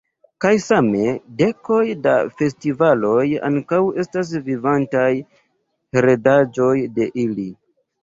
Kaj 0.43 0.51
same, 0.61 1.11
dekoj 1.41 1.81
da 2.07 2.15
festivaloj 2.39 3.21
ankaŭ 3.51 3.83
estas 4.07 4.35
vivantaj 4.51 5.07
heredaĵoj 6.01 6.77
de 7.01 7.13
ili. 7.31 7.53